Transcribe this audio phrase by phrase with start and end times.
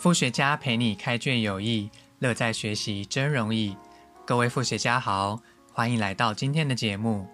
[0.00, 1.90] 副学家陪你开卷有益，
[2.20, 3.76] 乐在学习真容易。
[4.24, 5.38] 各位副学家好，
[5.74, 7.28] 欢迎来到今天的节目。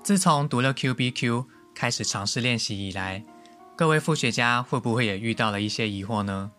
[0.00, 1.44] 自从读了 Q B Q
[1.74, 3.24] 开始尝试练习以来，
[3.74, 6.52] 各位副学家会不会也遇到了一些疑惑呢？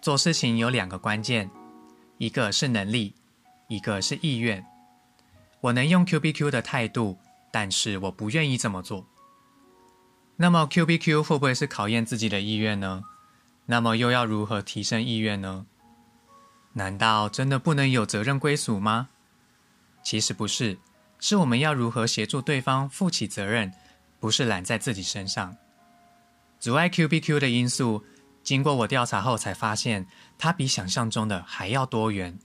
[0.00, 1.50] 做事情有两个关键，
[2.18, 3.12] 一个是能力，
[3.66, 4.64] 一个是意愿。
[5.60, 7.18] 我能用 Q B Q 的态度，
[7.50, 9.04] 但是我不愿意这么做。
[10.36, 13.02] 那么 Q B Q 会不会是考验自己的意愿呢？
[13.66, 15.66] 那么又要如何提升意愿呢？
[16.72, 19.08] 难道真的不能有责任归属吗？
[20.04, 20.78] 其实不是，
[21.18, 23.72] 是我们要如何协助对方负起责任，
[24.20, 25.56] 不是揽在自己身上。
[26.60, 28.04] 阻碍 Q B Q 的因素，
[28.42, 30.06] 经过我调查后才发现，
[30.38, 32.38] 它比想象中的还要多元。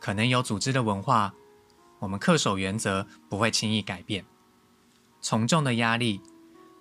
[0.00, 1.32] 可能有组织的文化，
[2.00, 4.24] 我们恪守原则，不会轻易改变。
[5.20, 6.20] 从众的压力，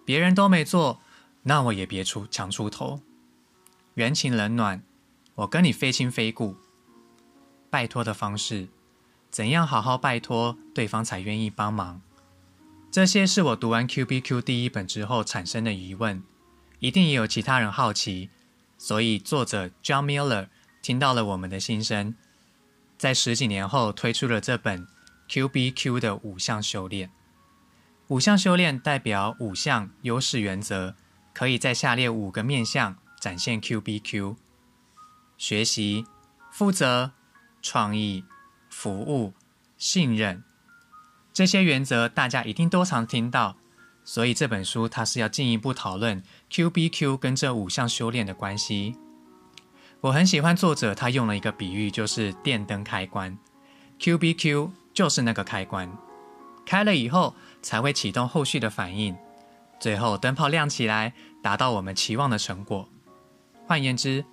[0.05, 0.99] 别人都没做，
[1.43, 3.01] 那我也别出强出头。
[3.97, 4.83] 人情冷暖，
[5.33, 6.55] 我跟你非亲非故。
[7.71, 8.67] 拜托的方式，
[9.31, 11.99] 怎样好好拜托对方才愿意帮忙？
[12.91, 16.21] 这些是我读完 Q B Q 第一本之后产生的疑问，
[16.77, 18.29] 一定也有其他人好奇，
[18.77, 20.49] 所以作者 John Miller
[20.83, 22.13] 听到了我们的心声，
[22.99, 24.85] 在十几年后推出了这本
[25.27, 27.09] Q B Q 的五项修炼。
[28.09, 30.93] 五项修炼代表五项优势原则，
[31.33, 32.95] 可以在下列五个面向。
[33.19, 34.37] 展现 Q B Q，
[35.37, 36.05] 学习、
[36.51, 37.11] 负责、
[37.61, 38.23] 创意、
[38.69, 39.33] 服务、
[39.77, 40.43] 信任
[41.33, 43.57] 这些原则，大家一定都常听到。
[44.03, 48.95] 所以这本书它是要进一步讨论 Q B Q 跟这五项修炼的关系。
[49.99, 53.37] 我很喜欢作者他用了一个比喻，就是电灯开关
[53.99, 55.91] ，Q B Q 就是那个开关，
[56.65, 59.17] 开了以后才会启动后续的反应，
[59.79, 62.87] 最后灯泡亮起来，达到我们期望的成果。
[63.67, 64.23] 换言之，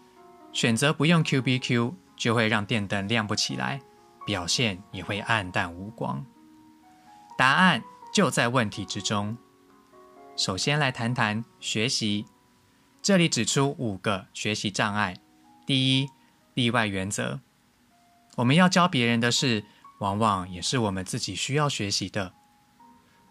[0.53, 3.81] 选择不用 Q B Q，就会让电灯亮不起来，
[4.25, 6.25] 表现也会暗淡无光。
[7.37, 9.37] 答案就在问题之中。
[10.37, 12.27] 首先来谈谈学习，
[13.03, 15.17] 这里指出五个学习障碍。
[15.67, 16.09] 第一，
[16.55, 17.41] 例外原则。
[18.37, 19.65] 我们要教别人的事，
[19.99, 22.33] 往往也是我们自己需要学习的。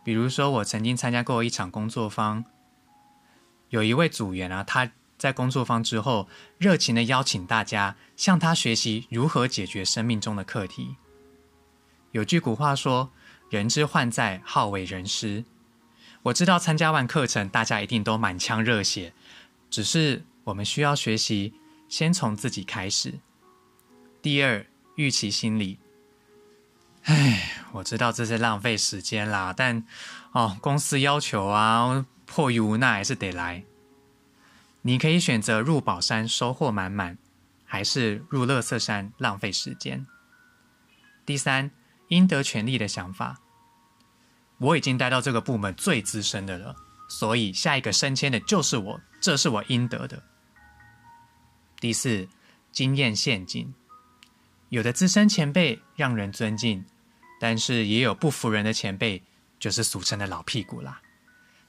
[0.03, 2.43] 比如说，我曾经参加过一场工作坊，
[3.69, 4.91] 有一位组员啊，他。
[5.23, 10.97] 在工作坊之后，热情的邀请大家向他学习如何解决生命中的课题。
[12.11, 13.09] 有句古话说
[13.49, 15.45] ：“人之患在好为人师。”
[16.23, 19.13] 我知道参加完课程，大家一定都满腔热血，
[19.69, 21.53] 只是我们需要学习，
[21.87, 23.13] 先从自己开始。
[24.21, 24.65] 第二，
[24.97, 25.79] 预期心理。
[27.03, 29.85] 唉，我知道这是浪费时间啦，但
[30.33, 33.63] 哦，公司要求啊，迫于无奈还是得来。
[34.85, 37.17] 你可以选择入宝山收获满满，
[37.63, 40.05] 还是入乐色山浪费时间。
[41.25, 41.71] 第三，
[42.09, 43.39] 应得权利的想法。
[44.57, 46.75] 我已经待到这个部门最资深的了，
[47.07, 50.21] 所以下一个升迁的就是我，这是我应得的。
[51.79, 52.27] 第四，
[52.71, 53.73] 经验陷阱。
[54.67, 56.83] 有的资深前辈让人尊敬，
[57.39, 59.23] 但是也有不服人的前辈，
[59.59, 61.01] 就是俗称的老屁股啦，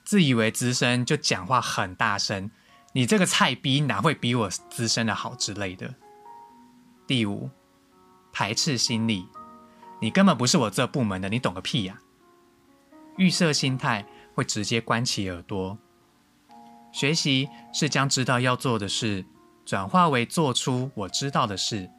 [0.05, 2.51] 自以为资深就讲话很大声。
[2.97, 5.93] 你这个菜逼哪会比我资深的好之类的？
[7.09, 7.51] 第五，
[8.33, 9.27] 排斥心理，
[10.01, 11.99] 你根本不是我这部门的，你懂个屁呀！
[13.17, 14.07] 预设心态
[14.37, 15.77] 会直接关起耳朵。
[16.93, 19.27] 学习是将知道要做的事
[19.65, 21.91] 转化为做出我知道的事，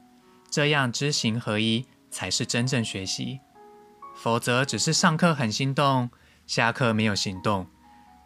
[0.50, 3.42] 这样知行合一才是真正学习。
[4.16, 6.10] 否则只是上课很心动，
[6.48, 7.68] 下课没有行动，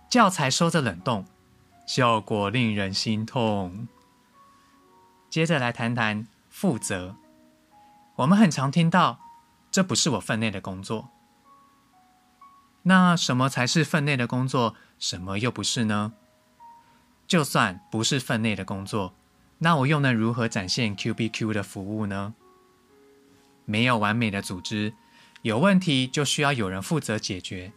[0.07, 1.25] 教材收着冷冻。
[1.89, 3.87] 效果令人心痛。
[5.27, 7.15] 接着来谈谈负责。
[8.17, 9.19] 我们很常听到，
[9.71, 11.09] 这不是我分内的工作。
[12.83, 14.75] 那什么才是分内的工作？
[14.99, 16.13] 什么又不是呢？
[17.27, 19.15] 就算不是分内的工作，
[19.57, 22.35] 那我又能如何展现 Q B Q 的服务呢？
[23.65, 24.93] 没有完美的组织，
[25.41, 27.73] 有问题就需要有人负责解决，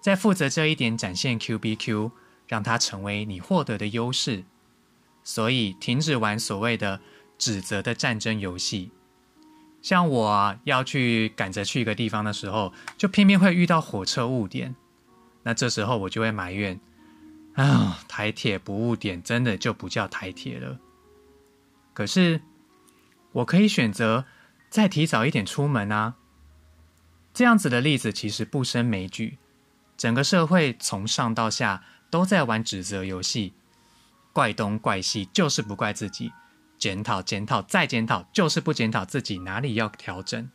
[0.00, 2.12] 在负责这一点展现 Q B Q。
[2.50, 4.42] 让它成为你获得的优势，
[5.22, 7.00] 所以停止玩所谓的
[7.38, 8.90] 指责的战争游戏。
[9.80, 14.74] 像我要去赶着去一个地方的时候，就偏偏会遇到火车误点，
[15.44, 16.80] 那这时候我就会埋怨：
[17.54, 20.80] 啊，台铁不误点，真的就不叫台铁了。
[21.94, 22.42] 可是
[23.30, 24.24] 我可以选择
[24.68, 26.16] 再提早一点出门啊。
[27.32, 29.38] 这样子的例子其实不胜枚举，
[29.96, 31.84] 整个社会从上到下。
[32.10, 33.54] 都在玩指责游戏，
[34.32, 36.32] 怪东怪西，就是不怪自己，
[36.76, 40.50] 检讨检讨再检讨，就是不检讨自己哪里要调整。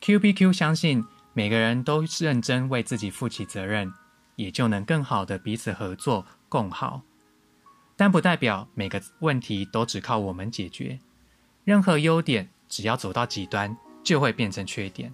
[0.00, 1.04] Q B Q 相信
[1.34, 3.92] 每个人都认真为自己负起责任，
[4.36, 7.02] 也就能更好的彼此合作共好。
[7.96, 10.98] 但不代表每个问题都只靠我们解决，
[11.64, 15.12] 任何优点只要走到极端，就会变成缺点。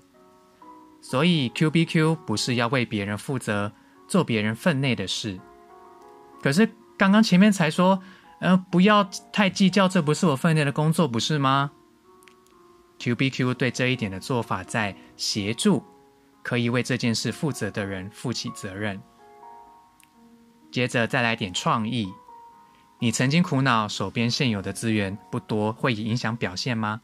[1.02, 3.72] 所以 Q B Q 不是要为别人负责，
[4.06, 5.38] 做别人分内的事。
[6.42, 8.00] 可是刚刚前面才说，
[8.40, 11.72] 呃，不要太计较，这不是我分内的工作，不是吗
[12.98, 15.84] ？Q B Q 对这一点的做法，在协助
[16.42, 19.00] 可以为这件事负责的人负起责任。
[20.70, 22.12] 接着再来点创意，
[22.98, 27.00] 你曾经苦恼手边现有的资源不多，会影响表现吗？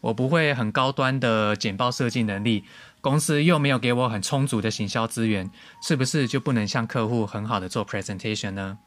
[0.00, 2.64] 我不会很高端的简报设计能力。
[3.00, 5.50] 公司又没有给我很充足的行销资源，
[5.82, 8.78] 是不是就不能向客户很好的做 presentation 呢？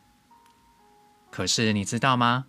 [1.30, 2.46] 可是你知道吗？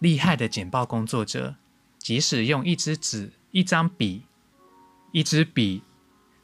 [0.00, 1.54] 厉害的简报工作者，
[1.98, 4.26] 即使用一支纸、一张笔、
[5.12, 5.82] 一支笔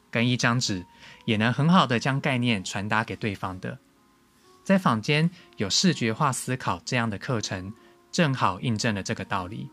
[0.09, 0.85] 跟一张纸，
[1.25, 3.77] 也能很好的将概念传达给对方的。
[4.63, 7.73] 在坊间有视觉化思考这样的课程，
[8.11, 9.69] 正好印证了这个道理。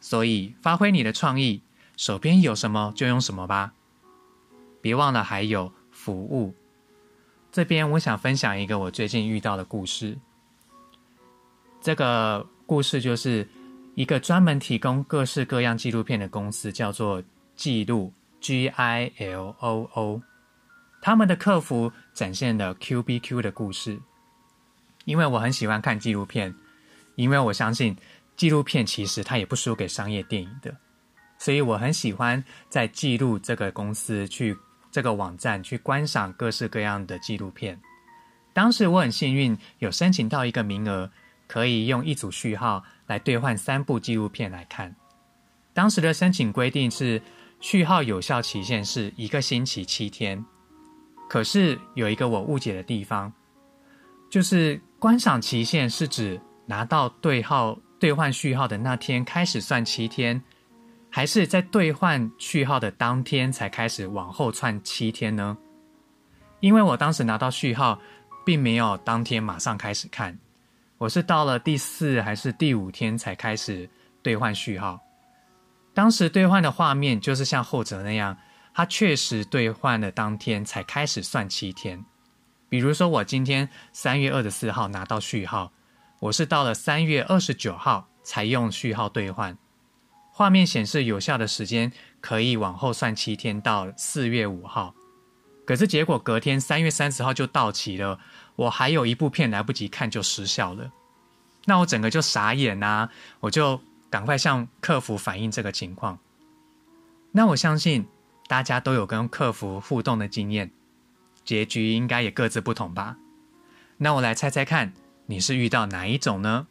[0.00, 1.62] 所以，发挥你的创意，
[1.96, 3.74] 手边有什么就用什么吧。
[4.80, 6.54] 别忘了还有服务。
[7.52, 10.16] 这边我想分享一个我最近遇到的故事。
[11.80, 13.48] 这个故事就是
[13.94, 17.22] 一个专门提供各式各样纪录片的公司，叫做
[17.56, 20.22] 记录 G I L O O。
[21.02, 23.98] 他们的客服展现了 Q B Q 的故事。
[25.06, 26.54] 因为我很喜欢看纪录片，
[27.16, 27.96] 因为我相信
[28.36, 30.76] 纪录片其实它也不输给商业电影的，
[31.38, 34.56] 所以我很喜欢在记录这个公司去。
[34.90, 37.80] 这个网站去观赏各式各样的纪录片。
[38.52, 41.10] 当时我很幸运，有申请到一个名额，
[41.46, 44.94] 可以用一组序号来兑换三部纪录片来看。
[45.72, 47.22] 当时的申请规定是
[47.60, 50.44] 序号有效期限是一个星期七天。
[51.28, 53.32] 可是有一个我误解的地方，
[54.28, 60.42] 就是观赏期限是指拿到对号兑换序号的那天开始算七天。
[61.10, 65.58] 还是在兑换序号的当天才开始往后串七天呢？
[66.60, 68.00] 因为我当时拿到序号，
[68.46, 70.38] 并没有当天马上开始看，
[70.98, 73.90] 我是到了第四还是第五天才开始
[74.22, 75.00] 兑换序号。
[75.92, 78.36] 当时兑换的画面就是像后者那样，
[78.72, 82.04] 它确实兑换的当天才开始算七天。
[82.68, 85.72] 比如说我今天三月二十四号拿到序号，
[86.20, 89.58] 我是到了三月二十九号才用序号兑换。
[90.40, 91.92] 画面显示有效的时间
[92.22, 94.94] 可以往后算七天到四月五号，
[95.66, 98.18] 可是结果隔天三月三十号就到期了，
[98.56, 100.90] 我还有一部片来不及看就失效了，
[101.66, 103.10] 那我整个就傻眼呐！
[103.40, 106.18] 我就赶快向客服反映这个情况。
[107.32, 108.06] 那我相信
[108.48, 110.70] 大家都有跟客服互动的经验，
[111.44, 113.18] 结局应该也各自不同吧？
[113.98, 114.94] 那我来猜猜看，
[115.26, 116.66] 你是遇到哪一种呢？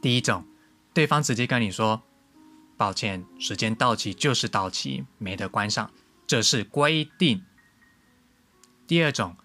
[0.00, 0.46] 第一种，
[0.92, 2.00] 对方直接跟你说。
[2.76, 5.90] 抱歉，时间到期就是到期，没得关上，
[6.26, 7.44] 这是规定。
[8.86, 9.36] 第二种，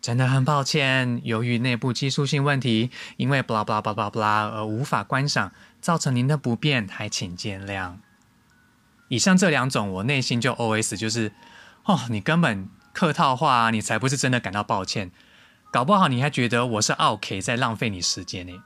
[0.00, 7.96] 真的很抱歉，由于内部技术性问题，因为 blah blah blah blah blah 而无法观赏，造成您的不便，还请见谅。
[9.08, 11.32] 以上这两种，我内心就 OS 就是，
[11.84, 15.12] 哦，你根本客套话，你才不是真的感到抱歉，
[15.70, 18.62] 搞不好你还觉得我是 OK 在浪费你时间呢。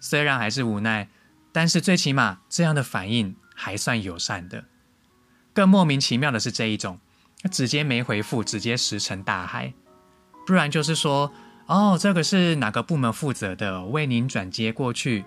[0.00, 1.08] 虽然还是无奈。
[1.54, 4.64] 但是最起码这样的反应还算友善的，
[5.52, 6.98] 更莫名其妙的是这一种，
[7.48, 9.72] 直接没回复，直接石沉大海。
[10.44, 11.32] 不然就是说，
[11.66, 15.24] 哦，这个是哪个部门负责的，为您转接过去。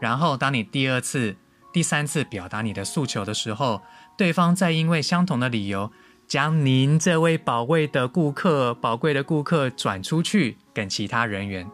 [0.00, 1.36] 然后当你第二次、
[1.70, 3.82] 第三次表达你的诉求的时候，
[4.16, 5.92] 对方再因为相同的理由，
[6.26, 11.70] 将您这位宝贵的顾客、宝贵的顾客转出去给其他人员。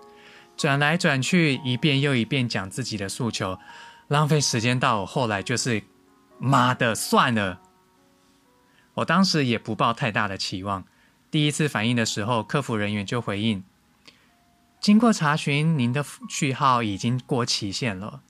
[0.57, 3.59] 转来转去，一遍又一遍讲自己的诉求，
[4.09, 5.83] 浪费时间到后来就是
[6.39, 7.61] 妈的算了。
[8.95, 10.85] 我当时也不抱太大的期望，
[11.31, 13.65] 第一次反应的时候，客服人员就回应：
[14.81, 18.21] 经过查询，您的序号已经过期限了。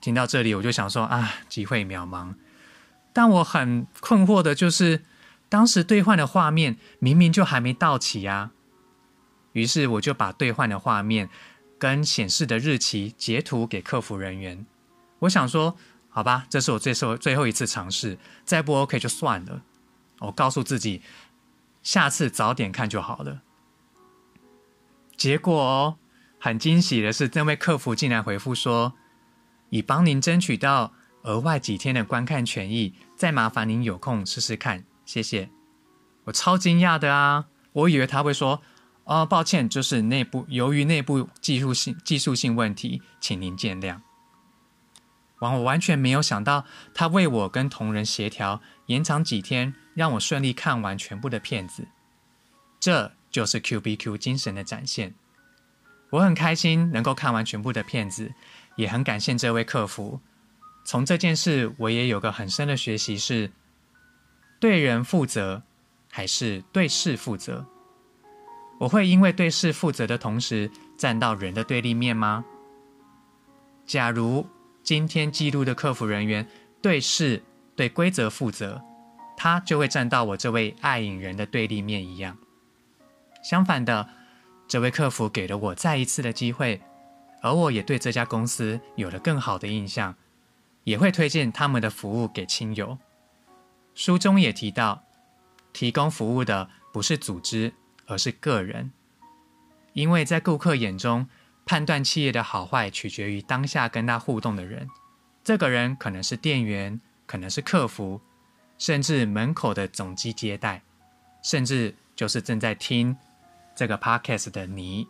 [0.00, 2.34] 听到这里，我就想说啊，机会渺茫。
[3.12, 5.04] 但我很困惑的就是，
[5.48, 8.50] 当时兑换的画面明明就还没到期呀。
[9.58, 11.28] 于是我就把兑换的画面
[11.78, 14.64] 跟显示的日期截图给客服人员。
[15.18, 15.76] 我想说，
[16.08, 19.62] 好吧，这是我最受最后一次尝试，再不 OK 就算了。
[20.20, 21.02] 我告诉自己，
[21.82, 23.42] 下次早点看就好了。
[25.16, 25.96] 结果哦，
[26.38, 28.94] 很惊喜的是，这位客服竟然回复说
[29.70, 35.50] ：“已帮您争取到额外几天的观看权益，再麻烦您有空试试看，谢谢。”
[36.26, 37.46] 我超惊讶的啊！
[37.72, 38.62] 我以为他会说
[39.08, 43.98] ：“哦，抱歉，就是内部由于内部技术性技术性问题，请您见谅。”
[45.40, 51.88] 完，我完全没有想到他为我跟同仁协调延长几天，让我顺利看完全部的片子。
[52.78, 55.14] 这就是 Q B Q 精神的展现。
[56.10, 58.34] 我很开心能够看完全部的片子，
[58.76, 60.20] 也很感谢这位客服。
[60.84, 63.50] 从这件事，我也有个很深的学习：是
[64.60, 65.62] 对人负责，
[66.10, 67.66] 还是对事负责？
[68.78, 72.44] 我会因为对事负责的同时，站到人的对立面吗？
[73.84, 74.46] 假如
[74.82, 76.46] 今天记录的客服人员
[76.80, 77.42] 对事、
[77.74, 78.80] 对规则负责，
[79.36, 82.36] 他就会站到我这位爱影人的对立面一样。
[83.42, 84.08] 相反的，
[84.66, 86.80] 这位客服给了我再一次的机会，
[87.42, 90.14] 而我也对这家公司有了更好的印象，
[90.84, 92.98] 也会推荐他们的服务给亲友。
[93.94, 95.02] 书中也提到，
[95.72, 97.72] 提供服务的不是组织，
[98.08, 98.90] 而是个人，
[99.92, 101.28] 因为在顾客眼中，
[101.64, 104.88] 判断企业的好坏取决于当下跟他互动的人。
[105.44, 108.20] 这个人可能是店员，可能是客服，
[108.76, 110.82] 甚至门口的总机接待，
[111.42, 113.16] 甚至就是正在听。
[113.76, 115.06] 这个 podcast 的你，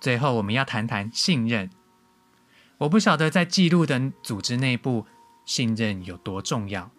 [0.00, 1.68] 最后我们要谈谈信任。
[2.78, 5.04] 我不晓得在记录的组织内部，
[5.44, 6.90] 信任有多重要。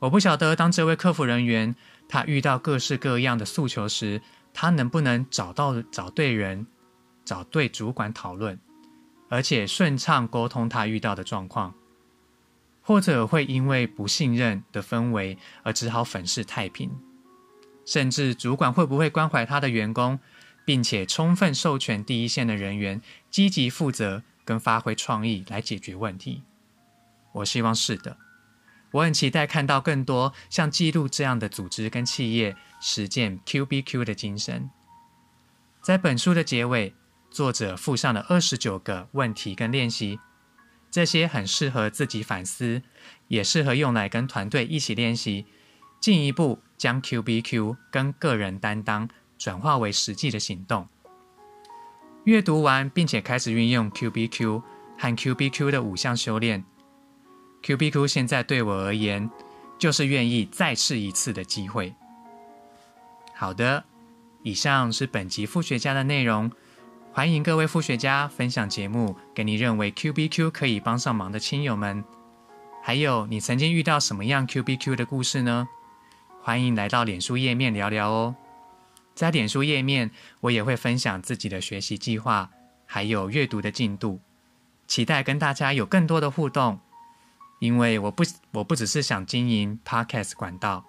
[0.00, 1.74] 我不晓得当这位客服人员
[2.08, 4.22] 他遇到各式各样的诉求时，
[4.54, 6.66] 他能不能找到找对人，
[7.24, 8.58] 找对主管讨论，
[9.28, 11.74] 而且顺畅沟通他遇到的状况，
[12.80, 16.90] 或者会因为不信任的氛围而只好粉饰太平。
[17.84, 20.18] 甚至主管会不会关怀他的员工，
[20.64, 23.00] 并且充分授权第一线的人员
[23.30, 26.42] 积极负责跟发挥创意来解决问题？
[27.32, 28.16] 我希望是的。
[28.90, 34.70] 我很期待看到更多像记录这样的组织跟企业实践 Q B Q 的精神。
[35.82, 36.94] 在本书的结尾，
[37.30, 40.18] 作者附上了二十九个问题跟练习，
[40.90, 42.82] 这些很适合自己反思，
[43.28, 45.46] 也适合用来跟团队一起练习，
[46.00, 46.60] 进一步。
[46.78, 50.86] 将 Q B Q 跟个人担当转化为实际的行动。
[52.22, 54.62] 阅读完并且开始运用 Q B Q
[54.96, 56.64] 和 Q B Q 的五项修炼
[57.62, 59.28] ，Q B Q 现在对我而言
[59.78, 61.94] 就是愿意再试一次的机会。
[63.34, 63.84] 好的，
[64.42, 66.50] 以上是本集副学家的内容。
[67.12, 72.04] 欢迎各位副学家分享节目给你认为 Q B Q 可以帮上忙的亲友们。
[72.82, 75.68] 还有，你曾经遇到什么样 Q B Q 的故事呢？
[76.42, 78.36] 欢迎来到脸书页面聊聊哦，
[79.14, 80.10] 在脸书页面，
[80.40, 82.50] 我也会分享自己的学习计划，
[82.86, 84.20] 还有阅读的进度，
[84.86, 86.78] 期待跟大家有更多的互动。
[87.58, 88.22] 因为我不
[88.52, 90.84] 我不只是想经营 Podcast 管道，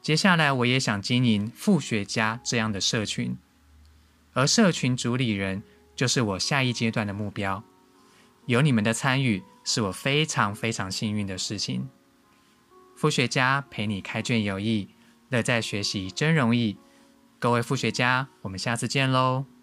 [0.00, 3.36] 接下来我也想经营副学家这样的社群，
[4.32, 5.62] 而社群主理人
[5.94, 7.62] 就是我下一阶段的目标。
[8.46, 11.88] 有你们的参与，是我非常非常幸运的事情。
[12.96, 14.88] 副学家陪你开卷有益，
[15.28, 16.76] 乐在学习真容易。
[17.38, 19.59] 各位副学家，我们下次见喽。